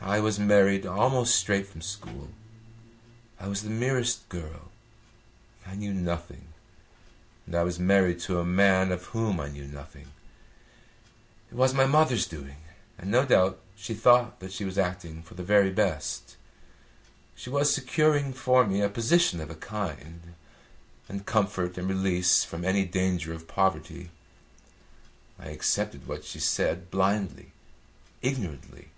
[0.00, 2.30] "I was married almost straight from school.
[3.40, 4.70] I was the merest girl.
[5.66, 6.46] I knew nothing,
[7.44, 10.06] and I was married to a man of whom I knew nothing.
[11.50, 12.58] It was my mother's doing,
[12.96, 16.36] and no doubt she thought that she was acting for the very best.
[17.34, 20.34] She was securing for me a position of a kind,
[21.08, 24.10] and comfort and release from any danger of poverty.
[25.40, 27.50] I accepted what she said blindly,
[28.22, 28.90] ignorantly.